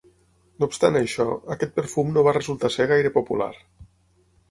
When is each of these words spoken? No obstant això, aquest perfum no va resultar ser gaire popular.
No 0.63 0.69
obstant 0.69 0.97
això, 1.01 1.27
aquest 1.57 1.77
perfum 1.77 2.11
no 2.17 2.25
va 2.31 2.35
resultar 2.41 2.75
ser 2.79 2.91
gaire 2.97 3.17
popular. 3.23 3.55